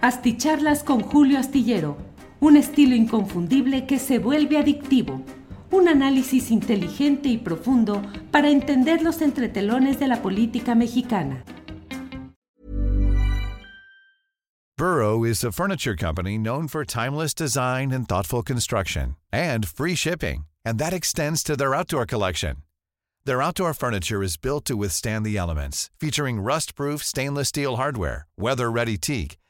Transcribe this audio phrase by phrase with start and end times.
[0.00, 1.96] Asticharlas con Julio Astillero,
[2.38, 5.24] un estilo inconfundible que se vuelve adictivo.
[5.72, 8.00] Un análisis inteligente y profundo
[8.30, 11.42] para entender los entretelones de la política mexicana.
[14.76, 20.44] Burrow is a furniture company known for timeless design and thoughtful construction, and free shipping,
[20.64, 22.58] and that extends to their outdoor collection.
[23.24, 28.96] Their outdoor furniture is built to withstand the elements, featuring rust-proof stainless steel hardware, weather-ready
[28.96, 29.36] teak,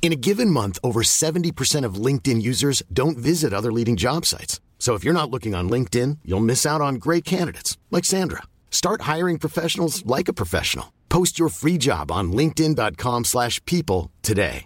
[0.00, 4.58] In a given month, over 70% of LinkedIn users don't visit other leading job sites.
[4.78, 8.44] So if you're not looking on LinkedIn, you'll miss out on great candidates like Sandra.
[8.70, 10.94] Start hiring professionals like a professional.
[11.10, 14.64] Post your free job on linkedin.com/people today.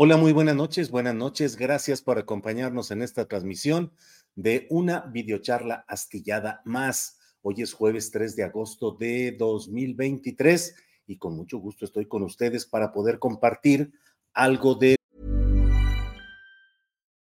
[0.00, 0.92] Hola, muy buenas noches.
[0.92, 1.56] Buenas noches.
[1.56, 3.90] Gracias por acompañarnos en esta transmisión
[4.36, 7.17] de una videocharla astillada más.
[7.42, 10.74] Hoy es jueves 3 de agosto de 2023
[11.06, 13.92] y con mucho gusto estoy con ustedes para poder compartir
[14.34, 14.96] algo de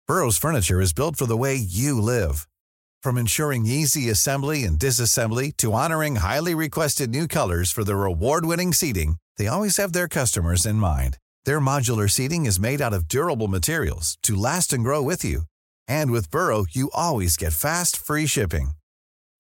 [0.07, 2.47] Burrow's furniture is built for the way you live.
[3.03, 8.73] From ensuring easy assembly and disassembly to honoring highly requested new colors for their award-winning
[8.73, 11.19] seating, they always have their customers in mind.
[11.45, 15.43] Their modular seating is made out of durable materials to last and grow with you.
[15.89, 18.73] And with Burrow, you always get fast, free shipping.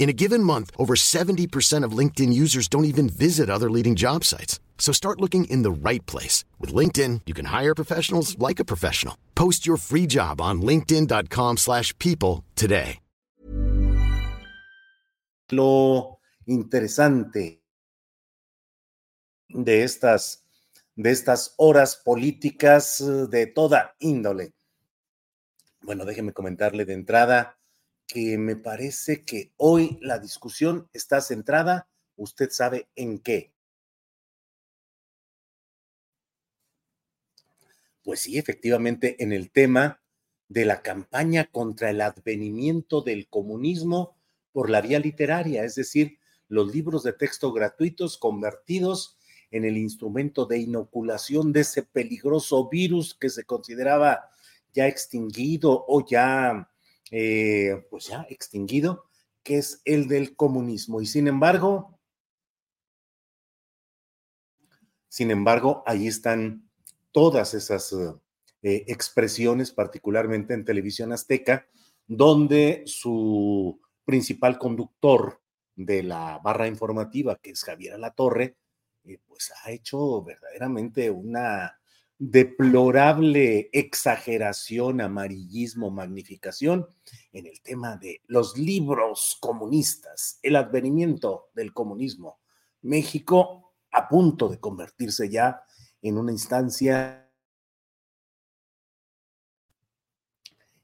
[0.00, 4.24] In a given month, over 70% of LinkedIn users don't even visit other leading job
[4.24, 4.58] sites.
[4.78, 6.42] So start looking in the right place.
[6.58, 9.14] With LinkedIn, you can hire professionals like a professional.
[9.34, 12.98] Post your free job on linkedin.com slash people today.
[15.52, 17.62] lo interesante
[19.48, 20.44] de estas,
[20.94, 24.54] de estas horas políticas eh, de toda índole.
[25.82, 27.59] Bueno, déjeme comentarle de entrada
[28.12, 33.52] que me parece que hoy la discusión está centrada, usted sabe en qué.
[38.02, 40.00] Pues sí, efectivamente, en el tema
[40.48, 44.16] de la campaña contra el advenimiento del comunismo
[44.52, 49.16] por la vía literaria, es decir, los libros de texto gratuitos convertidos
[49.52, 54.28] en el instrumento de inoculación de ese peligroso virus que se consideraba
[54.72, 56.68] ya extinguido o ya
[57.10, 59.04] eh, pues ya extinguido,
[59.42, 61.00] que es el del comunismo.
[61.00, 61.98] Y sin embargo,
[65.08, 66.70] sin embargo, ahí están
[67.10, 67.92] todas esas
[68.62, 71.66] eh, expresiones, particularmente en televisión azteca,
[72.06, 75.40] donde su principal conductor
[75.74, 78.56] de la barra informativa, que es Javier Alatorre,
[79.04, 81.79] eh, pues ha hecho verdaderamente una
[82.20, 86.86] deplorable exageración, amarillismo, magnificación
[87.32, 92.38] en el tema de los libros comunistas, el advenimiento del comunismo.
[92.82, 95.62] México a punto de convertirse ya
[96.02, 97.26] en una instancia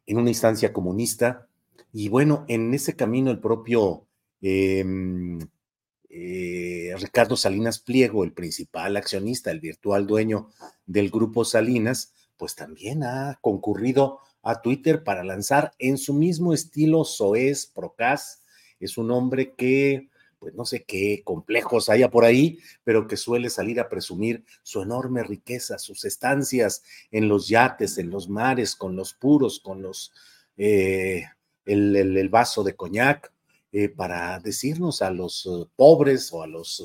[0.07, 1.49] en una instancia comunista
[1.93, 4.07] y bueno, en ese camino el propio
[4.41, 4.83] eh,
[6.19, 10.49] eh, Ricardo Salinas Pliego, el principal accionista, el virtual dueño
[10.87, 17.05] del grupo Salinas, pues también ha concurrido a Twitter para lanzar en su mismo estilo
[17.05, 18.43] Soez Procas.
[18.81, 20.09] Es un hombre que,
[20.39, 24.81] pues no sé qué complejos haya por ahí, pero que suele salir a presumir su
[24.81, 30.15] enorme riqueza, sus estancias en los yates, en los mares, con los puros, con los,
[30.57, 31.25] eh,
[31.67, 33.36] el vaso de coñac,
[33.79, 36.83] eh, para decirnos a los eh, pobres o a los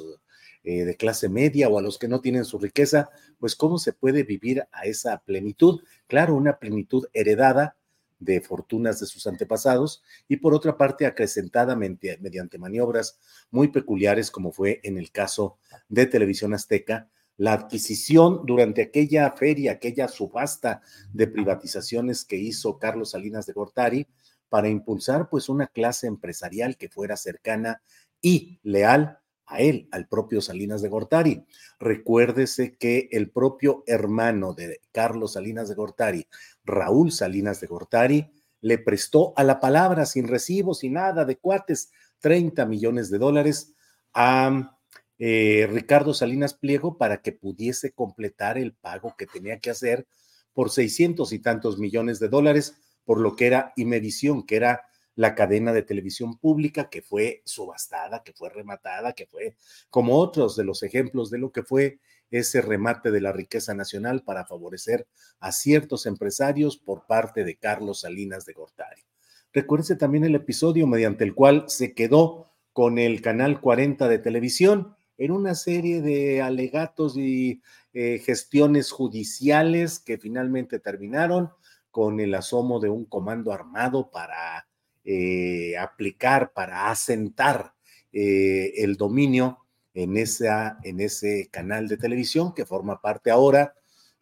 [0.65, 3.09] eh, de clase media o a los que no tienen su riqueza,
[3.39, 5.83] pues cómo se puede vivir a esa plenitud.
[6.07, 7.77] Claro, una plenitud heredada
[8.19, 13.17] de fortunas de sus antepasados y por otra parte acrecentada mediante maniobras
[13.51, 19.71] muy peculiares como fue en el caso de Televisión Azteca, la adquisición durante aquella feria,
[19.71, 20.81] aquella subasta
[21.13, 24.07] de privatizaciones que hizo Carlos Salinas de Gortari
[24.51, 27.81] para impulsar pues una clase empresarial que fuera cercana
[28.19, 31.45] y leal a él, al propio Salinas de Gortari.
[31.79, 36.27] Recuérdese que el propio hermano de Carlos Salinas de Gortari,
[36.65, 41.89] Raúl Salinas de Gortari, le prestó a la palabra, sin recibo, sin nada, de cuates,
[42.19, 43.73] 30 millones de dólares
[44.13, 44.77] a
[45.17, 50.07] eh, Ricardo Salinas Pliego para que pudiese completar el pago que tenía que hacer
[50.51, 52.75] por 600 y tantos millones de dólares
[53.11, 54.85] por lo que era Imevisión, que era
[55.15, 59.57] la cadena de televisión pública que fue subastada, que fue rematada, que fue
[59.89, 61.99] como otros de los ejemplos de lo que fue
[62.29, 65.09] ese remate de la riqueza nacional para favorecer
[65.41, 69.03] a ciertos empresarios por parte de Carlos Salinas de Gortari.
[69.51, 74.95] Recuerde también el episodio mediante el cual se quedó con el canal 40 de televisión
[75.17, 77.61] en una serie de alegatos y
[77.91, 81.51] eh, gestiones judiciales que finalmente terminaron
[81.91, 84.67] con el asomo de un comando armado para
[85.03, 87.73] eh, aplicar, para asentar
[88.11, 89.59] eh, el dominio
[89.93, 93.73] en, esa, en ese canal de televisión que forma parte ahora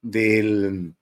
[0.02, 0.96] del,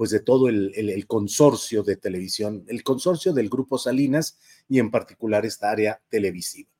[0.00, 4.38] pues de todo el, consorcio de televisión, el consorcio del Grupo Salinas
[4.68, 6.70] y en particular esta área televisiva.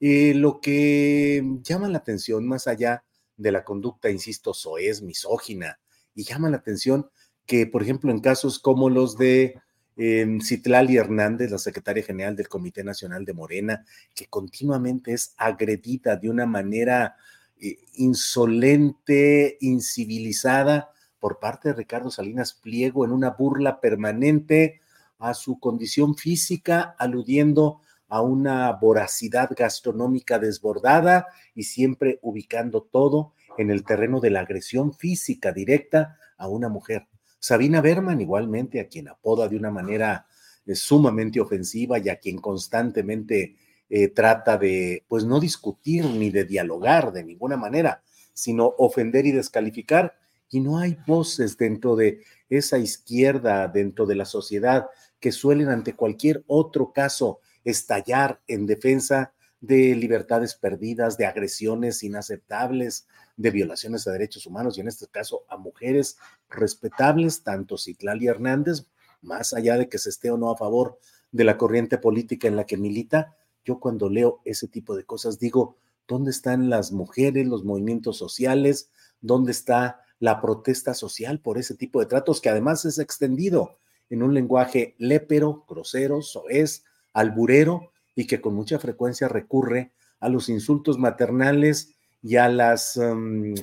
[0.00, 3.04] Eh, lo que llama la atención, más allá
[3.36, 5.78] de la conducta, insisto, soez, misógina,
[6.14, 7.08] y llama la atención
[7.46, 9.60] que, por ejemplo, en casos como los de
[9.96, 13.84] eh, Citlali Hernández, la secretaria general del Comité Nacional de Morena,
[14.14, 17.16] que continuamente es agredida de una manera
[17.58, 24.80] eh, insolente, incivilizada por parte de Ricardo Salinas Pliego en una burla permanente
[25.18, 33.70] a su condición física, aludiendo a una voracidad gastronómica desbordada y siempre ubicando todo en
[33.70, 37.08] el terreno de la agresión física directa a una mujer.
[37.38, 40.26] Sabina Berman, igualmente, a quien apoda de una manera
[40.66, 43.56] eh, sumamente ofensiva y a quien constantemente
[43.88, 48.02] eh, trata de, pues, no discutir ni de dialogar de ninguna manera,
[48.32, 50.18] sino ofender y descalificar.
[50.48, 54.86] Y no hay voces dentro de esa izquierda, dentro de la sociedad,
[55.20, 63.06] que suelen ante cualquier otro caso estallar en defensa de libertades perdidas, de agresiones inaceptables,
[63.36, 66.16] de violaciones a derechos humanos y en este caso a mujeres
[66.48, 68.86] respetables, tanto Citlali Hernández,
[69.22, 70.98] más allá de que se esté o no a favor
[71.32, 75.38] de la corriente política en la que milita, yo cuando leo ese tipo de cosas
[75.38, 78.90] digo, ¿dónde están las mujeres, los movimientos sociales?
[79.20, 83.78] ¿Dónde está la protesta social por ese tipo de tratos que además es extendido
[84.08, 90.48] en un lenguaje lépero, grosero, soez, alburero y que con mucha frecuencia recurre a los
[90.48, 91.95] insultos maternales
[92.26, 93.54] y a las um,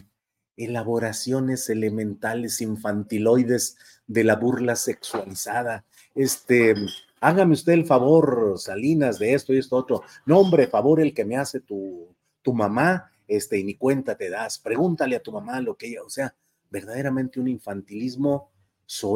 [0.55, 3.75] elaboraciones elementales infantiloides
[4.07, 5.83] de la burla sexualizada.
[6.15, 6.73] Este,
[7.19, 10.03] hágame usted el favor, Salinas, de esto y esto otro.
[10.25, 14.29] No, hombre, favor el que me hace tu, tu mamá, este, y ni cuenta te
[14.29, 14.59] das.
[14.59, 16.33] Pregúntale a tu mamá lo que ella, o sea,
[16.69, 18.49] verdaderamente un infantilismo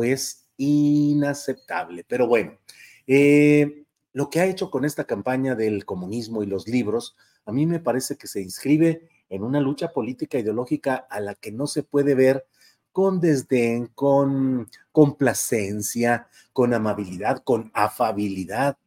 [0.03, 2.03] es inaceptable.
[2.05, 2.57] Pero bueno,
[3.05, 7.15] eh, lo que ha hecho con esta campaña del comunismo y los libros,
[7.45, 11.51] a mí me parece que se inscribe en una lucha política ideológica a la que
[11.51, 12.47] no se puede ver
[12.91, 18.77] con desdén, con complacencia, con amabilidad, con afabilidad.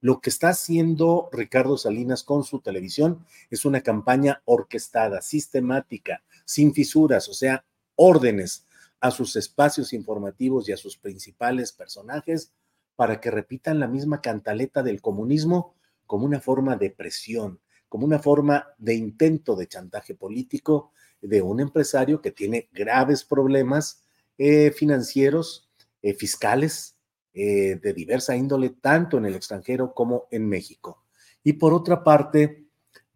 [0.00, 6.72] Lo que está haciendo Ricardo Salinas con su televisión es una campaña orquestada, sistemática, sin
[6.72, 7.64] fisuras, o sea,
[7.96, 8.66] órdenes
[9.00, 12.52] a sus espacios informativos y a sus principales personajes
[12.96, 15.74] para que repitan la misma cantaleta del comunismo
[16.06, 21.60] como una forma de presión, como una forma de intento de chantaje político de un
[21.60, 24.04] empresario que tiene graves problemas
[24.38, 25.68] eh, financieros,
[26.00, 26.96] eh, fiscales,
[27.34, 31.04] eh, de diversa índole, tanto en el extranjero como en México.
[31.42, 32.64] Y por otra parte,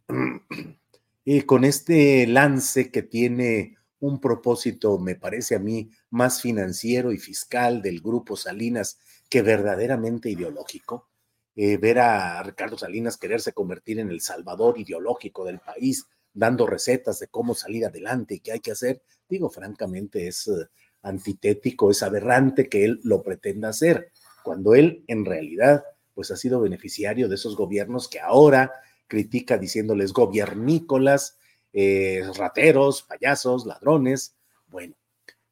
[1.46, 7.80] con este lance que tiene un propósito, me parece a mí, más financiero y fiscal
[7.80, 8.98] del grupo Salinas
[9.30, 11.08] que verdaderamente ideológico,
[11.56, 17.20] eh, ver a Ricardo Salinas quererse convertir en el salvador ideológico del país, dando recetas
[17.20, 20.66] de cómo salir adelante y qué hay que hacer, digo, francamente es eh,
[21.02, 24.10] antitético, es aberrante que él lo pretenda hacer,
[24.42, 28.72] cuando él en realidad pues ha sido beneficiario de esos gobiernos que ahora
[29.06, 31.38] critica diciéndoles gobiernícolas,
[31.72, 34.36] eh, rateros, payasos, ladrones,
[34.68, 34.94] bueno,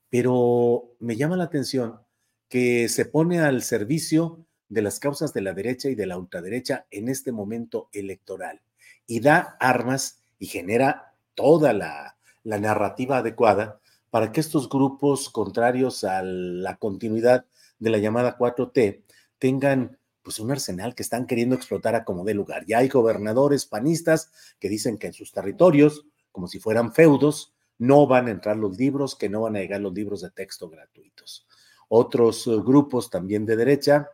[0.09, 2.01] pero me llama la atención
[2.49, 6.87] que se pone al servicio de las causas de la derecha y de la ultraderecha
[6.91, 8.62] en este momento electoral
[9.07, 16.23] y da armas y genera toda la, narrativa adecuada para que estos grupos contrarios a
[16.23, 17.45] la continuidad
[17.79, 19.02] de la llamada 4T
[19.38, 22.64] tengan pues un arsenal que están queriendo explotar a como de lugar.
[22.67, 28.07] Ya hay gobernadores panistas que dicen que en sus territorios, como si fueran feudos, no
[28.07, 31.47] van a entrar los libros, que no van a llegar los libros de texto gratuitos.
[31.88, 34.09] Otros eh, grupos también de derecha,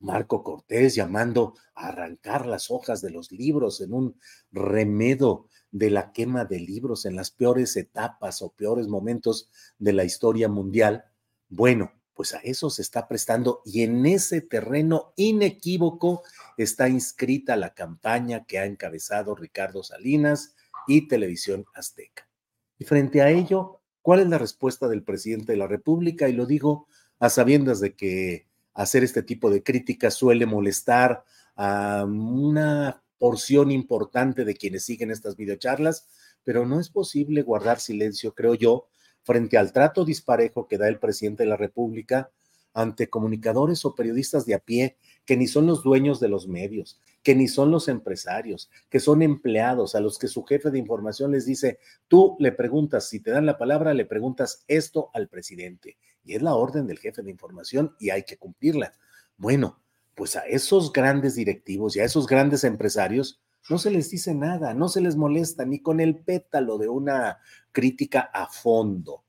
[0.00, 6.12] Marco Cortés llamando a arrancar las hojas de los libros en un remedo de la
[6.12, 11.04] quema de libros en las peores etapas o peores momentos de la historia mundial.
[11.48, 16.22] Bueno, pues a eso se está prestando y en ese terreno inequívoco
[16.56, 20.56] está inscrita la campaña que ha encabezado Ricardo Salinas
[20.88, 22.28] y Televisión Azteca.
[22.76, 26.28] Y frente a ello, ¿cuál es la respuesta del presidente de la República?
[26.28, 26.88] Y lo digo
[27.20, 28.47] a sabiendas de que
[28.78, 31.24] hacer este tipo de críticas suele molestar
[31.56, 36.06] a una porción importante de quienes siguen estas videocharlas,
[36.44, 38.88] pero no es posible guardar silencio, creo yo,
[39.24, 42.30] frente al trato disparejo que da el presidente de la República
[42.72, 44.96] ante comunicadores o periodistas de a pie
[45.28, 49.20] que ni son los dueños de los medios, que ni son los empresarios, que son
[49.20, 53.30] empleados a los que su jefe de información les dice, tú le preguntas, si te
[53.30, 55.98] dan la palabra, le preguntas esto al presidente.
[56.24, 58.94] Y es la orden del jefe de información y hay que cumplirla.
[59.36, 59.82] Bueno,
[60.14, 64.72] pues a esos grandes directivos y a esos grandes empresarios no se les dice nada,
[64.72, 67.36] no se les molesta ni con el pétalo de una
[67.70, 69.24] crítica a fondo.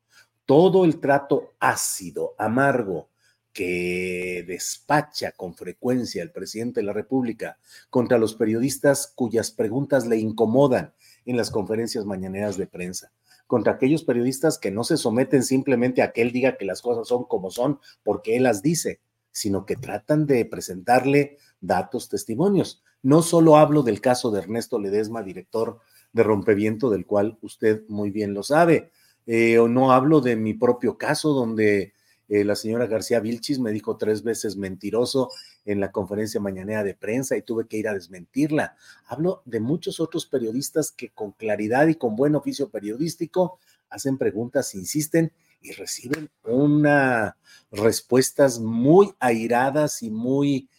[0.45, 3.09] Todo el trato ácido, amargo,
[3.53, 7.57] que despacha con frecuencia el presidente de la República
[7.89, 10.93] contra los periodistas cuyas preguntas le incomodan
[11.25, 13.11] en las conferencias mañaneras de prensa,
[13.47, 17.07] contra aquellos periodistas que no se someten simplemente a que él diga que las cosas
[17.07, 19.01] son como son porque él las dice,
[19.31, 22.83] sino que tratan de presentarle datos, testimonios.
[23.01, 25.79] No solo hablo del caso de Ernesto Ledesma, director
[26.11, 28.91] de Rompeviento, del cual usted muy bien lo sabe,
[29.25, 31.93] eh, o no hablo de mi propio caso, donde
[32.29, 35.31] eh, la señora García Vilchis me dijo tres veces mentiroso
[35.65, 38.75] en la conferencia mañanera de prensa y tuve que ir a desmentirla.
[39.07, 43.57] Hablo de muchos otros periodistas que con claridad y con buen oficio periodístico
[43.89, 47.33] hacen preguntas, insisten y reciben unas
[47.71, 50.69] respuestas muy airadas y muy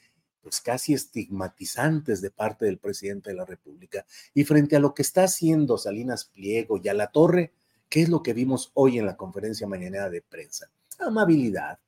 [0.42, 4.06] pues casi estigmatizantes de parte del presidente de la República.
[4.32, 7.52] Y frente a lo que está haciendo Salinas Pliego y a la Torre,
[7.88, 10.70] ¿qué es lo que vimos hoy en la conferencia mañanera de prensa?
[11.00, 11.78] Amabilidad,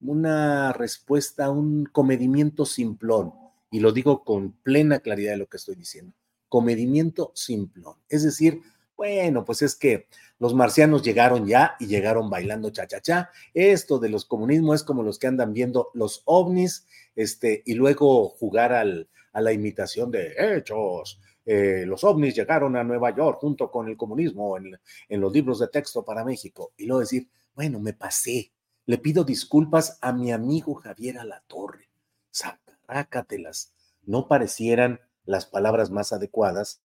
[0.00, 3.32] una respuesta, un comedimiento simplón,
[3.70, 6.14] y lo digo con plena claridad de lo que estoy diciendo,
[6.48, 8.62] comedimiento simplón, es decir,
[8.96, 10.06] bueno, pues es que
[10.38, 13.30] los marcianos llegaron ya y llegaron bailando cha-cha-cha.
[13.52, 18.28] Esto de los comunismos es como los que andan viendo los ovnis, este, y luego
[18.28, 21.20] jugar al, a la imitación de hechos.
[21.44, 24.78] Eh, los ovnis llegaron a Nueva York junto con el comunismo en,
[25.08, 26.72] en los libros de texto para México.
[26.76, 28.52] Y luego decir, bueno, me pasé.
[28.86, 31.90] Le pido disculpas a mi amigo Javier Alatorre.
[32.30, 33.72] Sacácatelas.
[34.02, 36.84] No parecieran las palabras más adecuadas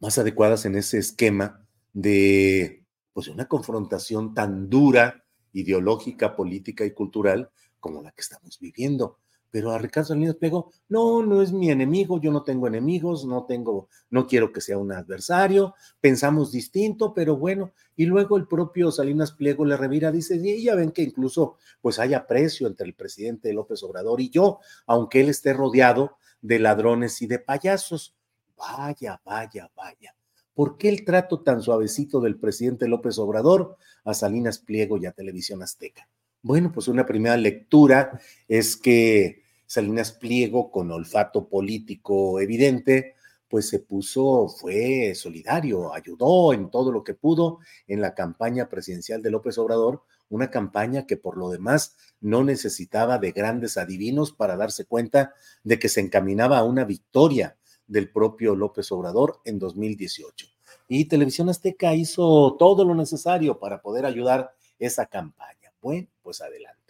[0.00, 7.50] más adecuadas en ese esquema de pues, una confrontación tan dura, ideológica, política y cultural
[7.80, 9.18] como la que estamos viviendo.
[9.56, 13.46] Pero a Ricardo Salinas Pliego, no, no es mi enemigo, yo no tengo enemigos, no
[13.46, 18.90] tengo, no quiero que sea un adversario, pensamos distinto, pero bueno, y luego el propio
[18.90, 22.92] Salinas Pliego le revira, dice, y ya ven que incluso pues hay aprecio entre el
[22.92, 28.14] presidente López Obrador y yo, aunque él esté rodeado de ladrones y de payasos.
[28.58, 30.14] Vaya, vaya, vaya.
[30.52, 35.12] ¿Por qué el trato tan suavecito del presidente López Obrador a Salinas Pliego y a
[35.12, 36.10] Televisión Azteca?
[36.42, 43.14] Bueno, pues una primera lectura es que Salinas Pliego, con olfato político evidente,
[43.48, 49.22] pues se puso, fue solidario, ayudó en todo lo que pudo en la campaña presidencial
[49.22, 54.56] de López Obrador, una campaña que por lo demás no necesitaba de grandes adivinos para
[54.56, 57.56] darse cuenta de que se encaminaba a una victoria
[57.86, 60.46] del propio López Obrador en 2018.
[60.88, 65.72] Y Televisión Azteca hizo todo lo necesario para poder ayudar esa campaña.
[65.80, 66.85] Bueno, pues adelante.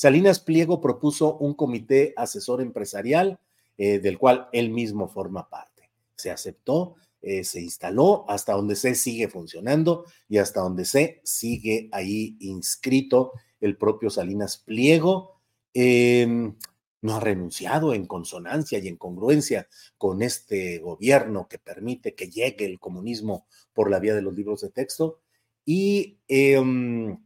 [0.00, 3.38] Salinas Pliego propuso un comité asesor empresarial
[3.76, 5.90] eh, del cual él mismo forma parte.
[6.16, 11.90] Se aceptó, eh, se instaló, hasta donde se sigue funcionando y hasta donde se sigue
[11.92, 15.38] ahí inscrito el propio Salinas Pliego.
[15.74, 16.56] Em,
[17.02, 22.64] no ha renunciado en consonancia y en congruencia con este gobierno que permite que llegue
[22.64, 25.20] el comunismo por la vía de los libros de texto.
[25.66, 27.18] Y em,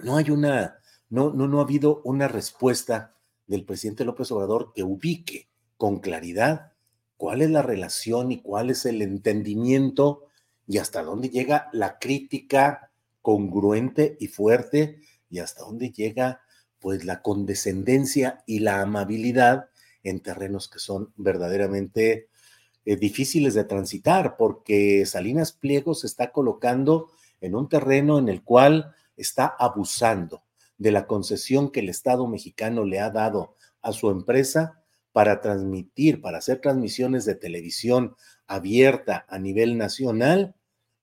[0.00, 0.81] no hay una,
[1.12, 3.14] no, no, no ha habido una respuesta
[3.46, 6.72] del presidente López Obrador que ubique con claridad
[7.18, 10.24] cuál es la relación y cuál es el entendimiento
[10.66, 16.40] y hasta dónde llega la crítica congruente y fuerte y hasta dónde llega
[16.80, 19.68] pues la condescendencia y la amabilidad
[20.02, 22.30] en terrenos que son verdaderamente
[22.86, 27.10] eh, difíciles de transitar, porque Salinas Pliego se está colocando
[27.42, 30.42] en un terreno en el cual está abusando
[30.82, 36.20] de la concesión que el Estado mexicano le ha dado a su empresa para transmitir,
[36.20, 38.16] para hacer transmisiones de televisión
[38.48, 40.56] abierta a nivel nacional,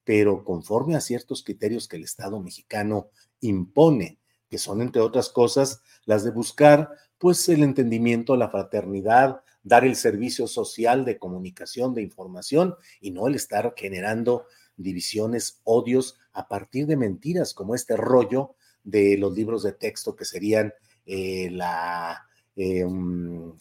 [0.04, 3.10] pero conforme a ciertos criterios que el Estado mexicano
[3.40, 4.20] impone,
[4.50, 9.96] que son, entre otras cosas, las de buscar, pues, el entendimiento, la fraternidad, dar el
[9.96, 14.46] servicio social de comunicación, de información, y no el estar generando
[14.76, 20.26] divisiones, odios a partir de mentiras, como este rollo de los libros de texto que
[20.26, 20.74] serían
[21.06, 22.86] eh, la eh,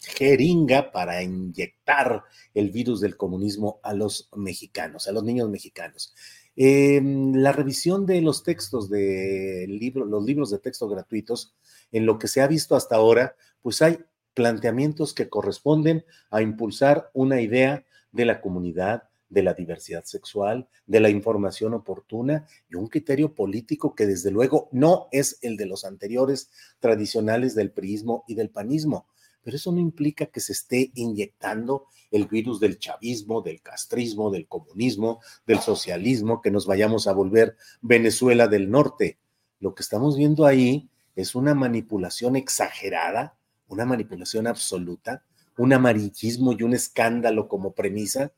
[0.01, 2.23] jeringa para inyectar
[2.53, 6.13] el virus del comunismo a los mexicanos, a los niños mexicanos.
[6.55, 11.55] Em, la revisión de los textos de libro, los libros de texto gratuitos,
[11.91, 13.99] en lo que se ha visto hasta ahora, pues hay
[14.33, 20.99] planteamientos que corresponden a impulsar una idea de la comunidad, de la diversidad sexual, de
[20.99, 25.85] la información oportuna y un criterio político que desde luego no es el de los
[25.85, 29.07] anteriores tradicionales del priismo y del panismo.
[29.43, 34.47] Pero eso no implica que se esté inyectando el virus del chavismo, del castrismo, del
[34.47, 39.19] comunismo, del socialismo, que nos vayamos a volver Venezuela del Norte.
[39.59, 45.23] Lo que estamos viendo ahí es una manipulación exagerada, una manipulación absoluta,
[45.57, 48.33] un amarillismo y un escándalo como premisa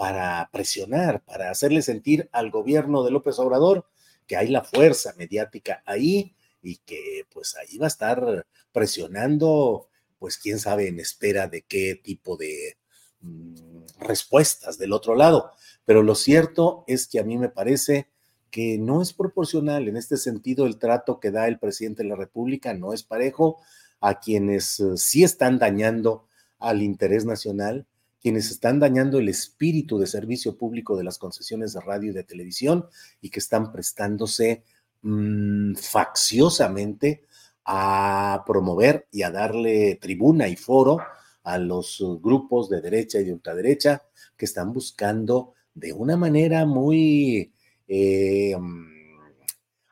[0.00, 3.84] para presionar, para hacerle sentir al gobierno de López Obrador
[4.26, 9.88] que hay la fuerza mediática ahí y que pues ahí va a estar presionando,
[10.18, 12.78] pues quién sabe en espera de qué tipo de
[13.20, 15.52] mm, respuestas del otro lado.
[15.84, 18.08] Pero lo cierto es que a mí me parece
[18.50, 22.16] que no es proporcional en este sentido el trato que da el presidente de la
[22.16, 23.60] República, no es parejo
[24.00, 26.26] a quienes eh, sí están dañando
[26.58, 27.86] al interés nacional
[28.20, 32.24] quienes están dañando el espíritu de servicio público de las concesiones de radio y de
[32.24, 32.86] televisión
[33.20, 34.62] y que están prestándose
[35.02, 37.24] mm, facciosamente
[37.64, 40.98] a promover y a darle tribuna y foro
[41.42, 44.02] a los grupos de derecha y de ultraderecha
[44.36, 47.52] que están buscando de una manera muy
[47.88, 48.54] eh,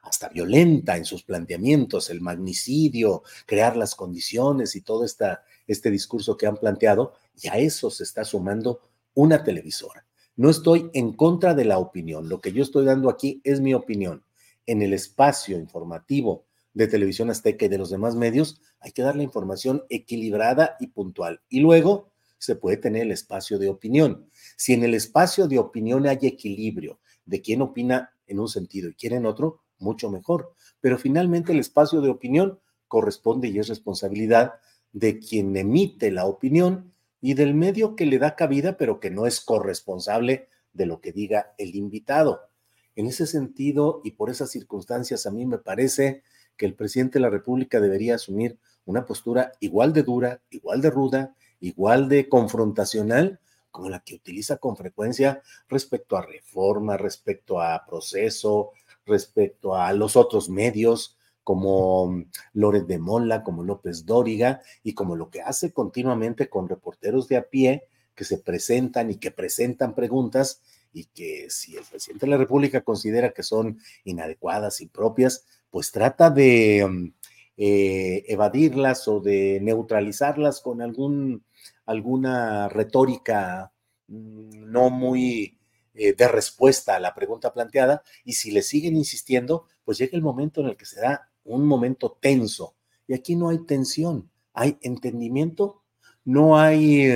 [0.02, 6.36] hasta violenta en sus planteamientos, el magnicidio, crear las condiciones y todo esta, este discurso
[6.36, 8.80] que han planteado, y a eso se está sumando
[9.14, 10.04] una televisora.
[10.34, 13.74] No estoy en contra de la opinión, lo que yo estoy dando aquí es mi
[13.74, 14.24] opinión.
[14.66, 19.16] En el espacio informativo de Televisión Azteca y de los demás medios, hay que dar
[19.16, 21.40] la información equilibrada y puntual.
[21.48, 24.28] Y luego se puede tener el espacio de opinión.
[24.56, 28.94] Si en el espacio de opinión hay equilibrio de quién opina en un sentido y
[28.94, 30.54] quién en otro, mucho mejor.
[30.80, 34.54] Pero finalmente el espacio de opinión corresponde y es responsabilidad
[34.92, 39.26] de quien emite la opinión y del medio que le da cabida, pero que no
[39.26, 42.48] es corresponsable de lo que diga el invitado.
[42.96, 46.22] En ese sentido y por esas circunstancias, a mí me parece
[46.56, 50.90] que el presidente de la República debería asumir una postura igual de dura, igual de
[50.90, 57.84] ruda, igual de confrontacional como la que utiliza con frecuencia respecto a reforma, respecto a
[57.86, 58.72] proceso,
[59.04, 61.17] respecto a los otros medios
[61.48, 66.68] como mm, Loret de Mola, como López Dóriga y como lo que hace continuamente con
[66.68, 67.84] reporteros de a pie
[68.14, 70.60] que se presentan y que presentan preguntas
[70.92, 76.28] y que si el presidente de la República considera que son inadecuadas, impropias, pues trata
[76.28, 77.14] de mm,
[77.56, 81.46] eh, evadirlas o de neutralizarlas con algún,
[81.86, 83.72] alguna retórica
[84.08, 85.56] mm, no muy
[85.94, 90.22] eh, de respuesta a la pregunta planteada y si le siguen insistiendo, pues llega el
[90.22, 92.74] momento en el que se da un momento tenso.
[93.06, 95.82] Y aquí no hay tensión, hay entendimiento,
[96.24, 97.10] no hay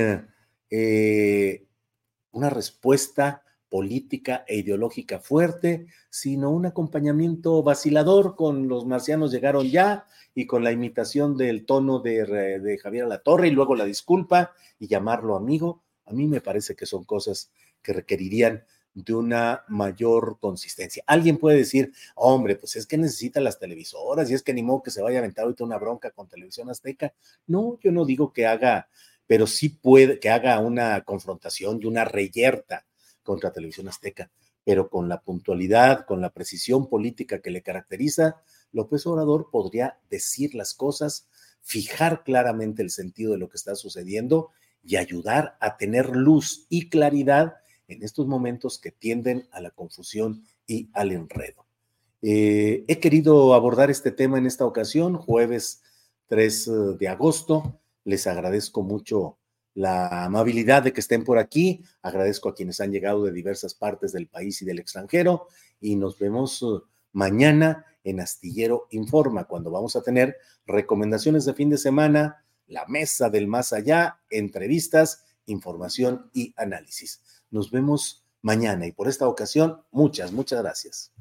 [0.69, 1.65] eh,
[2.31, 10.05] una respuesta política e ideológica fuerte, sino un acompañamiento vacilador con los marcianos llegaron ya
[10.35, 12.25] y con la imitación del tono de,
[12.59, 15.83] de Javier Torre y luego la disculpa y llamarlo amigo.
[16.05, 18.63] A mí me parece que son cosas que requerirían
[18.93, 21.03] de una mayor consistencia.
[21.07, 24.91] Alguien puede decir, hombre, pues es que necesita las televisoras y es que ni que
[24.91, 27.13] se vaya a aventar ahorita una bronca con Televisión Azteca.
[27.47, 28.87] No, yo no digo que haga,
[29.27, 32.85] pero sí puede que haga una confrontación y una reyerta
[33.23, 34.29] contra Televisión Azteca,
[34.63, 40.55] pero con la puntualidad, con la precisión política que le caracteriza, López Obrador podría decir
[40.55, 41.27] las cosas,
[41.61, 44.51] fijar claramente el sentido de lo que está sucediendo
[44.83, 47.55] y ayudar a tener luz y claridad
[47.87, 51.65] en estos momentos que tienden a la confusión y al enredo.
[52.21, 55.81] Eh, he querido abordar este tema en esta ocasión, jueves
[56.27, 57.79] 3 de agosto.
[58.05, 59.37] Les agradezco mucho
[59.73, 61.83] la amabilidad de que estén por aquí.
[62.01, 65.47] Agradezco a quienes han llegado de diversas partes del país y del extranjero
[65.79, 71.69] y nos vemos uh, mañana en Astillero Informa, cuando vamos a tener recomendaciones de fin
[71.69, 77.21] de semana, la mesa del más allá, entrevistas, información y análisis.
[77.53, 81.11] Nos vemos mañana y por esta ocasión, muchas, muchas gracias.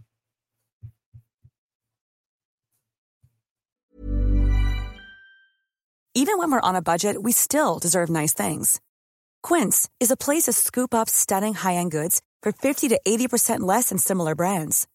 [6.14, 8.80] Even when we're on a budget, we still deserve nice things.
[9.42, 13.88] Quince is a place to scoop up stunning high-end goods for 50 to 80% less
[13.90, 14.86] than similar brands.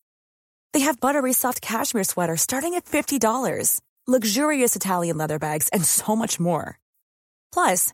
[0.74, 6.16] They have buttery soft cashmere sweaters starting at $50, luxurious Italian leather bags, and so
[6.16, 6.80] much more.
[7.52, 7.94] Plus,